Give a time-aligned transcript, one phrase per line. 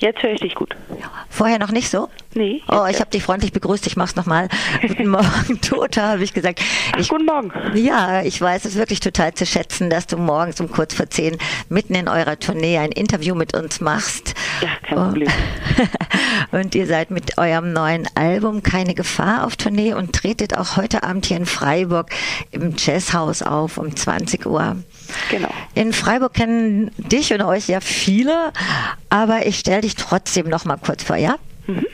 [0.00, 0.74] Jetzt höre ich dich gut.
[1.28, 2.08] Vorher noch nicht so?
[2.34, 2.62] Nee.
[2.68, 3.86] Oh, ich habe dich freundlich begrüßt.
[3.86, 4.48] Ich mach's nochmal.
[4.80, 6.60] guten Morgen, Tota, habe ich gesagt.
[6.96, 7.52] Ach, guten Morgen.
[7.74, 11.36] Ja, ich weiß es wirklich total zu schätzen, dass du morgens um kurz vor zehn
[11.68, 14.29] mitten in eurer Tournee ein Interview mit uns machst.
[14.60, 15.28] Ja, kein Problem.
[16.52, 21.02] und ihr seid mit eurem neuen Album Keine Gefahr auf Tournee und tretet auch heute
[21.02, 22.10] Abend hier in Freiburg
[22.50, 24.76] im Jazzhaus auf um 20 Uhr.
[25.30, 25.48] Genau.
[25.74, 28.52] In Freiburg kennen dich und euch ja viele,
[29.08, 31.36] aber ich stelle dich trotzdem noch mal kurz vor, ja?
[31.66, 31.86] Mhm.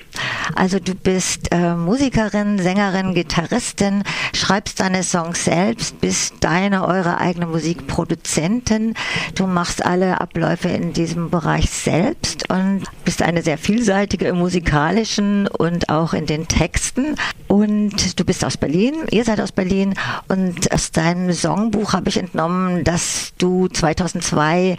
[0.54, 7.46] Also du bist äh, Musikerin, Sängerin, Gitarristin, schreibst deine Songs selbst, bist deine, eure eigene
[7.46, 8.94] Musikproduzentin.
[9.34, 15.46] Du machst alle Abläufe in diesem Bereich selbst und bist eine sehr vielseitige im musikalischen
[15.46, 17.14] und auch in den Texten.
[17.46, 19.94] Und du bist aus Berlin, ihr seid aus Berlin
[20.28, 24.76] und aus deinem Songbuch habe ich entnommen, dass du 2002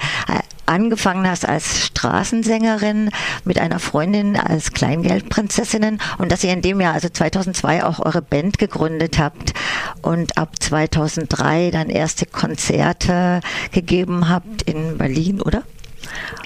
[0.65, 3.11] angefangen hast als Straßensängerin
[3.45, 8.21] mit einer Freundin als Kleingeldprinzessinnen und dass ihr in dem Jahr, also 2002, auch eure
[8.21, 9.53] Band gegründet habt
[10.01, 13.39] und ab 2003 dann erste Konzerte
[13.71, 15.63] gegeben habt in Berlin, oder?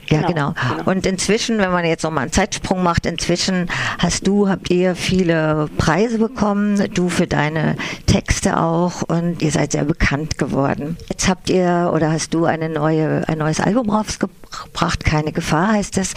[0.10, 0.54] Ja, genau, genau.
[0.78, 0.92] genau.
[0.92, 5.70] Und inzwischen, wenn man jetzt nochmal einen Zeitsprung macht, inzwischen hast du, habt ihr viele
[5.78, 7.78] Preise bekommen, du für deine
[8.08, 10.98] Texte auch und ihr seid sehr bekannt geworden.
[11.10, 15.98] Jetzt habt ihr oder hast du eine neue, ein neues Album rausgebracht, Keine Gefahr heißt
[15.98, 16.14] es.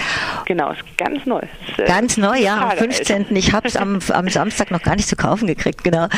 [0.46, 1.40] Genau, ist ganz neu.
[1.68, 3.26] Ist, äh, ganz neu, ja, am 15.
[3.36, 6.08] Ich habe es am, am Samstag noch gar nicht zu kaufen gekriegt, genau.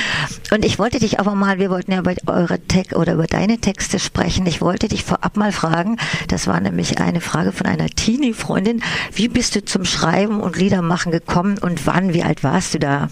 [0.51, 3.59] Und ich wollte dich aber mal, wir wollten ja über eure Text oder über deine
[3.59, 4.47] Texte sprechen.
[4.47, 5.99] Ich wollte dich vorab mal fragen,
[6.29, 8.83] das war nämlich eine Frage von einer Teenie-Freundin.
[9.13, 13.09] Wie bist du zum Schreiben und Liedermachen gekommen und wann, wie alt warst du da?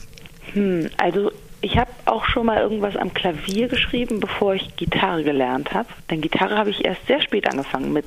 [0.52, 5.72] Hm, also ich habe auch schon mal irgendwas am Klavier geschrieben, bevor ich Gitarre gelernt
[5.72, 5.88] habe.
[6.10, 8.06] Denn Gitarre habe ich erst sehr spät angefangen, mit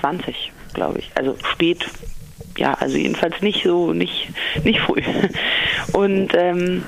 [0.00, 1.10] 20, glaube ich.
[1.14, 1.86] Also spät,
[2.56, 4.28] ja, also jedenfalls nicht so, nicht,
[4.64, 5.02] nicht früh.
[5.92, 6.84] Und ähm,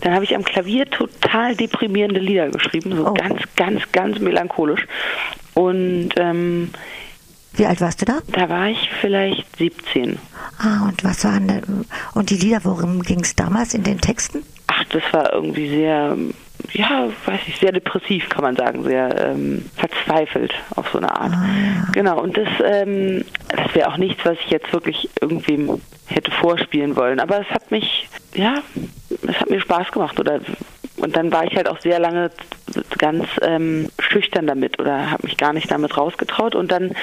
[0.00, 3.14] dann habe ich am Klavier total deprimierende Lieder geschrieben, so oh.
[3.14, 4.86] ganz, ganz, ganz melancholisch.
[5.54, 6.70] Und ähm,
[7.60, 8.20] wie alt warst du da?
[8.28, 10.18] Da war ich vielleicht 17.
[10.58, 11.84] Ah, und was waren denn,
[12.14, 14.42] und die Lieder, worum ging es damals in den Texten?
[14.68, 16.16] Ach, das war irgendwie sehr,
[16.72, 21.34] ja, weiß ich, sehr depressiv, kann man sagen, sehr ähm, verzweifelt auf so eine Art.
[21.34, 21.92] Ah, ja.
[21.92, 26.96] Genau, und das, ähm, das wäre auch nichts, was ich jetzt wirklich irgendwem hätte vorspielen
[26.96, 27.20] wollen.
[27.20, 28.62] Aber es hat mich, ja,
[29.28, 30.40] es hat mir Spaß gemacht oder
[31.00, 32.30] und dann war ich halt auch sehr lange
[32.98, 36.54] ganz ähm, schüchtern damit oder habe mich gar nicht damit rausgetraut.
[36.54, 36.94] Und dann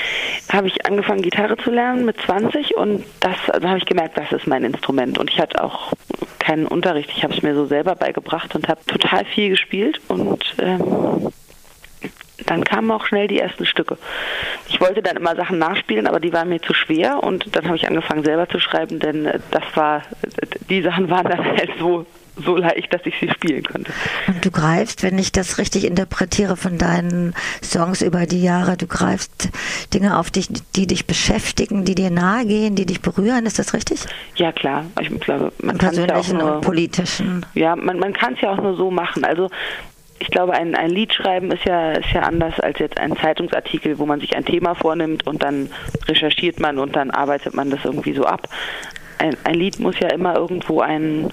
[0.51, 4.31] habe ich angefangen, Gitarre zu lernen mit 20 und das, also habe ich gemerkt, das
[4.31, 5.17] ist mein Instrument.
[5.17, 5.91] Und ich hatte auch
[6.39, 7.11] keinen Unterricht.
[7.15, 11.31] Ich habe es mir so selber beigebracht und habe total viel gespielt und ähm,
[12.45, 13.97] dann kamen auch schnell die ersten Stücke.
[14.69, 17.75] Ich wollte dann immer Sachen nachspielen, aber die waren mir zu schwer und dann habe
[17.75, 20.03] ich angefangen selber zu schreiben, denn äh, das war,
[20.69, 22.05] die Sachen waren dann halt so
[22.43, 23.91] so leicht, dass ich sie spielen konnte.
[24.27, 27.33] Und du greifst, wenn ich das richtig interpretiere von deinen
[27.63, 29.49] Songs über die Jahre, du greifst
[29.93, 33.73] Dinge auf dich, die dich beschäftigen, die dir nahe gehen, die dich berühren, ist das
[33.73, 34.05] richtig?
[34.35, 34.85] Ja, klar.
[34.99, 37.45] Ich glaube, man kann es ja auch nur, und politischen.
[37.53, 39.23] Ja, man, man kann es ja auch nur so machen.
[39.23, 39.49] Also
[40.19, 43.99] ich glaube, ein, ein Lied schreiben ist ja, ist ja anders als jetzt ein Zeitungsartikel,
[43.99, 45.69] wo man sich ein Thema vornimmt und dann
[46.07, 48.47] recherchiert man und dann arbeitet man das irgendwie so ab.
[49.19, 51.31] Ein, ein Lied muss ja immer irgendwo einen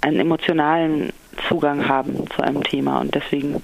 [0.00, 1.12] einen emotionalen
[1.48, 3.62] Zugang haben zu einem Thema und deswegen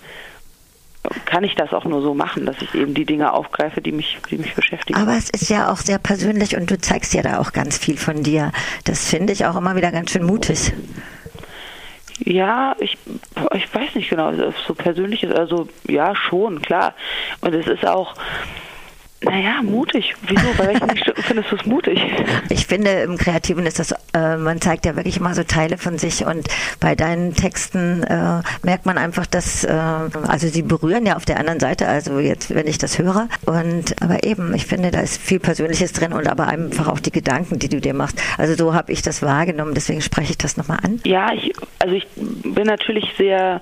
[1.27, 4.19] kann ich das auch nur so machen, dass ich eben die Dinge aufgreife, die mich,
[4.31, 4.99] die mich beschäftigen.
[4.99, 7.97] Aber es ist ja auch sehr persönlich und du zeigst ja da auch ganz viel
[7.99, 8.53] von dir.
[8.85, 10.73] Das finde ich auch immer wieder ganz schön mutig.
[12.21, 12.97] Ja, ich,
[13.55, 14.33] ich weiß nicht genau,
[14.67, 16.95] so persönlich ist, also ja schon, klar.
[17.41, 18.15] Und es ist auch,
[19.23, 20.15] naja, mutig.
[20.27, 20.47] Wieso?
[20.59, 22.01] Bei welchen Stücken findest du es mutig?
[22.51, 25.99] Ich finde, im Kreativen ist das, äh, man zeigt ja wirklich immer so Teile von
[25.99, 26.49] sich und
[26.81, 31.39] bei deinen Texten äh, merkt man einfach, dass, äh, also sie berühren ja auf der
[31.39, 33.29] anderen Seite, also jetzt, wenn ich das höre.
[33.47, 37.13] Und aber eben, ich finde, da ist viel Persönliches drin und aber einfach auch die
[37.13, 38.21] Gedanken, die du dir machst.
[38.37, 41.01] Also so habe ich das wahrgenommen, deswegen spreche ich das nochmal an.
[41.05, 43.61] Ja, ich, also ich bin natürlich sehr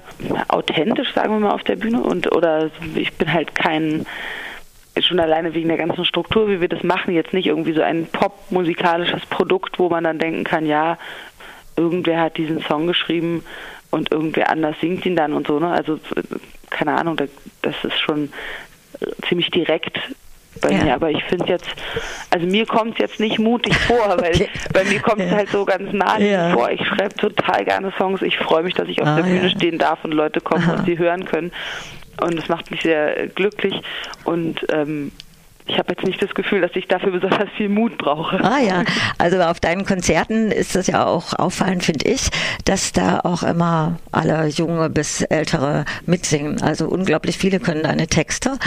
[0.48, 4.06] authentisch, sagen wir mal, auf der Bühne und oder ich bin halt kein
[5.00, 8.06] schon alleine wegen der ganzen Struktur, wie wir das machen, jetzt nicht irgendwie so ein
[8.06, 10.98] popmusikalisches Produkt, wo man dann denken kann, ja,
[11.76, 13.44] irgendwer hat diesen Song geschrieben
[13.90, 15.70] und irgendwer anders singt ihn dann und so, ne?
[15.70, 15.98] Also
[16.70, 18.32] keine Ahnung, das ist schon
[19.28, 19.98] ziemlich direkt
[20.60, 20.84] bei ja.
[20.84, 21.68] mir, aber ich finde jetzt,
[22.30, 24.48] also mir kommt es jetzt nicht mutig vor, weil okay.
[24.72, 25.36] bei mir kommt es ja.
[25.36, 26.52] halt so ganz nah ja.
[26.52, 26.70] vor.
[26.70, 29.78] Ich schreibe total gerne Songs, ich freue mich, dass ich auf ah, der Bühne stehen
[29.78, 30.74] darf und Leute kommen Aha.
[30.74, 31.52] und sie hören können
[32.22, 33.80] und das macht mich sehr glücklich
[34.24, 35.12] und ähm,
[35.66, 38.42] ich habe jetzt nicht das Gefühl, dass ich dafür besonders viel Mut brauche.
[38.42, 38.84] Ah ja,
[39.18, 42.30] also auf deinen Konzerten ist das ja auch auffallend, finde ich,
[42.64, 46.60] dass da auch immer alle Junge bis Ältere mitsingen.
[46.62, 48.58] Also unglaublich viele können deine Texte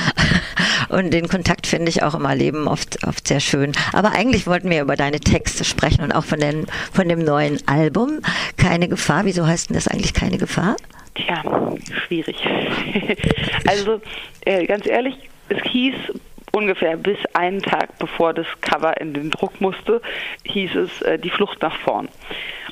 [0.89, 3.73] und den Kontakt finde ich auch im Erleben oft, oft sehr schön.
[3.91, 7.59] Aber eigentlich wollten wir über deine Texte sprechen und auch von, den, von dem neuen
[7.67, 8.21] Album.
[8.57, 9.25] Keine Gefahr.
[9.25, 10.77] Wieso heißt denn das eigentlich keine Gefahr?
[11.15, 11.41] Tja,
[12.05, 12.37] schwierig.
[13.67, 14.01] also
[14.45, 15.15] äh, ganz ehrlich,
[15.49, 15.95] es hieß
[16.51, 20.01] ungefähr bis einen Tag bevor das Cover in den Druck musste,
[20.43, 22.07] hieß es äh, Die Flucht nach vorn.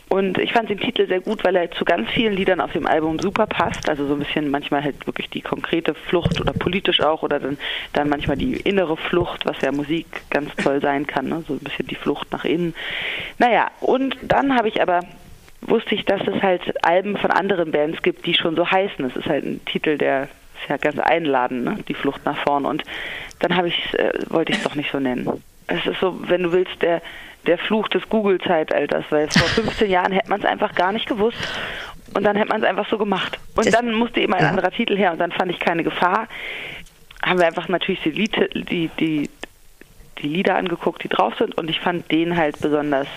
[0.10, 2.86] Und ich fand den Titel sehr gut, weil er zu ganz vielen Liedern auf dem
[2.86, 3.90] Album super passt.
[3.90, 7.58] Also so ein bisschen manchmal halt wirklich die konkrete Flucht oder politisch auch oder dann,
[7.94, 11.30] dann manchmal die innere Flucht, was ja Musik ganz toll sein kann.
[11.30, 11.44] Ne?
[11.48, 12.76] So ein bisschen die Flucht nach innen.
[13.40, 15.00] Naja, und dann habe ich aber
[15.68, 19.06] wusste ich, dass es halt Alben von anderen Bands gibt, die schon so heißen.
[19.06, 21.78] Es ist halt ein Titel, der ist ja ganz einladend, ne?
[21.88, 22.66] die Flucht nach vorn.
[22.66, 22.84] Und
[23.40, 25.44] dann habe ich, äh, wollte ich es doch nicht so nennen.
[25.68, 27.02] Es ist so, wenn du willst, der,
[27.46, 31.38] der Fluch des Google-Zeitalters, weil vor 15 Jahren hätte man es einfach gar nicht gewusst.
[32.16, 33.40] Und dann hätte man es einfach so gemacht.
[33.56, 34.50] Und das, dann musste eben ein ja.
[34.50, 36.28] anderer Titel her und dann fand ich keine Gefahr.
[37.24, 38.36] Haben wir einfach natürlich die, Lied,
[38.70, 39.30] die, die,
[40.20, 43.08] die Lieder angeguckt, die drauf sind und ich fand den halt besonders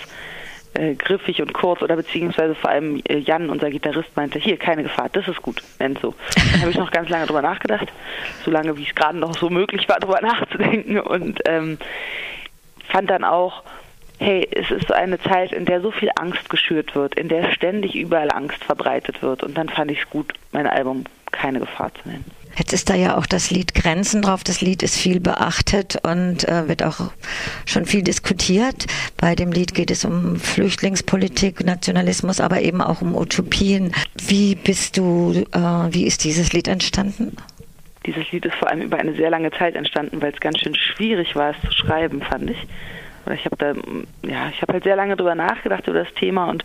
[0.77, 4.83] äh, griffig und kurz oder beziehungsweise vor allem äh, Jan, unser Gitarrist, meinte, hier, keine
[4.83, 6.15] Gefahr, das ist gut, nennt so.
[6.53, 7.93] Dann habe ich noch ganz lange drüber nachgedacht,
[8.45, 11.79] so lange wie es gerade noch so möglich war, drüber nachzudenken und ähm,
[12.89, 13.63] fand dann auch,
[14.19, 17.53] hey, es ist so eine Zeit, in der so viel Angst geschürt wird, in der
[17.53, 21.91] ständig überall Angst verbreitet wird und dann fand ich es gut, mein Album keine Gefahr
[22.03, 22.25] zu nennen.
[22.57, 24.43] Jetzt ist da ja auch das Lied Grenzen drauf.
[24.43, 27.13] Das Lied ist viel beachtet und äh, wird auch
[27.67, 28.87] schon viel diskutiert.
[29.19, 33.93] Bei dem Lied geht es um Flüchtlingspolitik, Nationalismus, aber eben auch um Utopien.
[34.27, 37.37] Wie bist du, äh, wie ist dieses Lied entstanden?
[38.07, 40.75] Dieses Lied ist vor allem über eine sehr lange Zeit entstanden, weil es ganz schön
[40.75, 42.67] schwierig war, es zu schreiben, fand ich.
[43.35, 43.75] Ich habe da,
[44.29, 46.65] ja, ich habe halt sehr lange drüber nachgedacht über das Thema und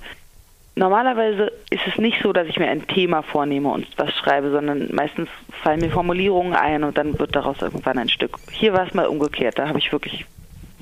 [0.75, 4.93] Normalerweise ist es nicht so, dass ich mir ein Thema vornehme und was schreibe, sondern
[4.93, 5.27] meistens
[5.63, 8.37] fallen mir Formulierungen ein und dann wird daraus irgendwann ein Stück.
[8.51, 9.59] Hier war es mal umgekehrt.
[9.59, 10.25] Da habe ich wirklich,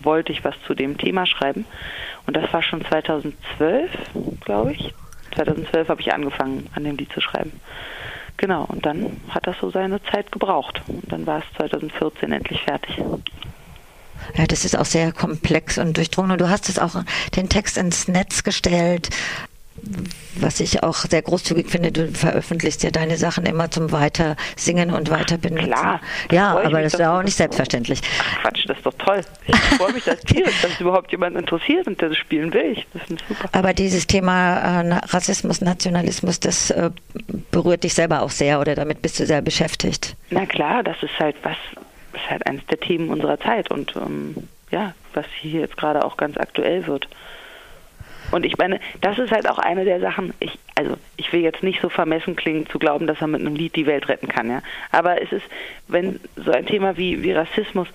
[0.04, 1.66] wollte ich was zu dem Thema schreiben.
[2.28, 3.92] Und das war schon 2012,
[4.46, 4.94] glaube ich.
[5.34, 7.52] 2012 habe ich angefangen, an dem Lied zu schreiben.
[8.38, 10.84] Genau, und dann hat das so seine Zeit gebraucht.
[10.88, 12.96] Und dann war es 2014 endlich fertig.
[14.36, 16.32] Ja, das ist auch sehr komplex und durchdrungen.
[16.32, 17.04] Und du hast es auch
[17.36, 19.10] den Text ins Netz gestellt
[20.36, 24.92] was ich auch sehr großzugig finde, du veröffentlichst ja deine Sachen immer zum Weiter singen
[24.92, 25.72] und weiter benutzen.
[25.72, 26.02] Klar.
[26.32, 28.02] Ja, aber das ist ja auch nicht selbstverständlich.
[28.20, 29.22] Ach Quatsch, das ist doch toll.
[29.48, 32.74] Ich freue mich das tierisch, dass überhaupt jemand interessiert und der das spielen will.
[32.74, 33.50] Ich, das ist super.
[33.52, 36.92] Aber dieses Thema äh, Rassismus, Nationalismus, das äh,
[37.52, 40.16] berührt dich selber auch sehr oder damit bist du sehr beschäftigt.
[40.30, 41.58] Na klar, das ist halt was,
[42.14, 44.36] das ist halt eines der Themen unserer Zeit und ähm,
[44.72, 47.08] ja, was hier jetzt gerade auch ganz aktuell wird.
[48.32, 51.64] Und ich meine, das ist halt auch eine der Sachen, ich, also ich will jetzt
[51.64, 54.50] nicht so vermessen klingen zu glauben, dass er mit einem Lied die Welt retten kann,
[54.50, 54.62] ja.
[54.92, 55.46] Aber es ist,
[55.88, 57.88] wenn so ein Thema wie, wie Rassismus,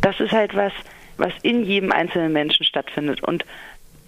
[0.00, 0.72] das ist halt was,
[1.16, 3.22] was in jedem einzelnen Menschen stattfindet.
[3.22, 3.44] Und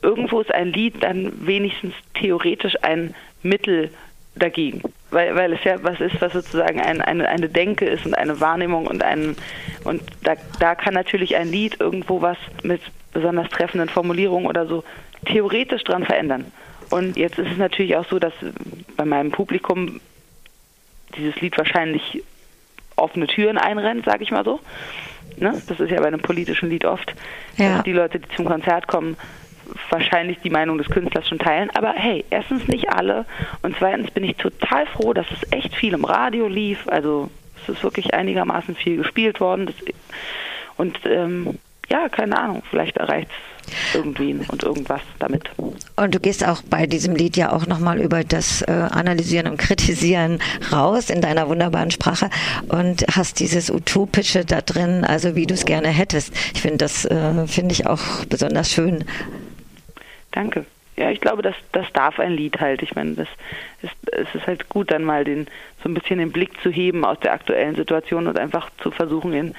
[0.02, 3.90] irgendwo ist ein Lied dann wenigstens theoretisch ein Mittel
[4.34, 4.82] dagegen.
[5.10, 8.40] Weil, weil es ja was ist, was sozusagen ein, eine, eine Denke ist und eine
[8.40, 9.37] Wahrnehmung und ein
[9.84, 12.82] und da, da kann natürlich ein Lied irgendwo was mit
[13.12, 14.84] besonders treffenden Formulierungen oder so
[15.26, 16.53] theoretisch dran verändern.
[16.91, 18.32] Und jetzt ist es natürlich auch so, dass
[18.96, 20.00] bei meinem Publikum
[21.17, 22.22] dieses Lied wahrscheinlich
[22.96, 24.60] offene Türen einrennt, sage ich mal so.
[25.39, 25.60] Ne?
[25.69, 27.15] Das ist ja bei einem politischen Lied oft,
[27.56, 27.77] ja.
[27.77, 29.17] dass die Leute, die zum Konzert kommen,
[29.91, 31.70] wahrscheinlich die Meinung des Künstlers schon teilen.
[31.70, 33.27] Aber hey, erstens nicht alle
[33.62, 36.89] und zweitens bin ich total froh, dass es echt viel im Radio lief.
[36.89, 37.31] Also
[37.62, 39.67] es ist wirklich einigermaßen viel gespielt worden.
[39.67, 39.74] Das,
[40.77, 45.50] und ähm, ja, keine Ahnung, vielleicht erreicht es irgendwen und irgendwas damit.
[45.96, 49.56] Und du gehst auch bei diesem Lied ja auch nochmal über das äh, Analysieren und
[49.58, 50.40] Kritisieren
[50.72, 52.31] raus in deiner wunderbaren Sprache
[52.69, 56.32] und hast dieses Utopische da drin, also wie du es gerne hättest.
[56.55, 59.05] Ich finde das, äh, finde ich auch besonders schön.
[60.32, 60.66] Danke.
[60.96, 62.82] Ja, ich glaube, das, das darf ein Lied halt.
[62.82, 63.28] Ich meine, das
[63.82, 65.46] ist, es ist halt gut, dann mal den,
[65.82, 69.34] so ein bisschen den Blick zu heben aus der aktuellen Situation und einfach zu versuchen,
[69.34, 69.55] in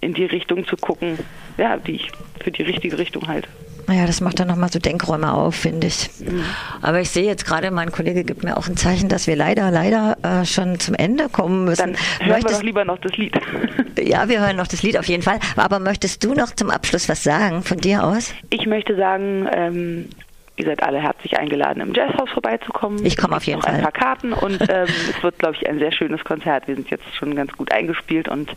[0.00, 1.18] in die Richtung zu gucken,
[1.56, 2.10] ja, die ich
[2.40, 3.48] für die richtige Richtung halte.
[3.86, 6.10] Naja, das macht dann nochmal so Denkräume auf, finde ich.
[6.18, 6.42] Mhm.
[6.82, 9.70] Aber ich sehe jetzt gerade, mein Kollege gibt mir auch ein Zeichen, dass wir leider,
[9.70, 11.94] leider äh, schon zum Ende kommen müssen.
[11.94, 13.38] Dann hören möchtest, wir doch lieber noch das Lied.
[13.98, 15.38] ja, wir hören noch das Lied auf jeden Fall.
[15.56, 18.34] Aber möchtest du noch zum Abschluss was sagen von dir aus?
[18.50, 20.08] Ich möchte sagen, ähm,
[20.56, 23.04] ihr seid alle herzlich eingeladen, im Jazzhaus vorbeizukommen.
[23.04, 23.74] Ich komme auf jeden Fall.
[23.74, 26.66] Ein paar Karten und ähm, es wird, glaube ich, ein sehr schönes Konzert.
[26.66, 28.50] Wir sind jetzt schon ganz gut eingespielt und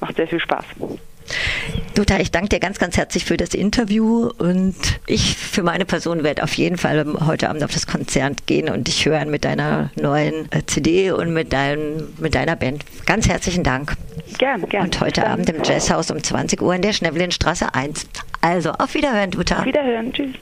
[0.00, 0.64] macht sehr viel Spaß.
[1.94, 4.74] Dutta, ich danke dir ganz, ganz herzlich für das Interview und
[5.06, 8.88] ich für meine Person werde auf jeden Fall heute Abend auf das Konzert gehen und
[8.88, 12.84] dich hören mit deiner neuen äh, CD und mit, dein, mit deiner Band.
[13.06, 13.94] Ganz herzlichen Dank.
[14.38, 14.86] Gerne, gerne.
[14.86, 18.06] Und heute Abend im Jazzhaus um 20 Uhr in der Schnevlinstraße 1.
[18.40, 19.60] Also, auf Wiederhören, Dutta.
[19.60, 20.34] Auf Wiederhören, tschüss.